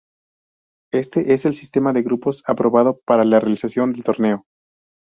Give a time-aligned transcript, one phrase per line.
[0.91, 4.47] Este es el sistema de grupos aprobado para la realización del torneo.